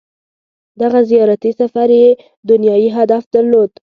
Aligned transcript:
•دغه 0.81 0.99
زیارتي 1.09 1.51
سفر 1.59 1.87
یې 2.01 2.09
دنیايي 2.49 2.89
هدف 2.97 3.23
درلود. 3.33 3.71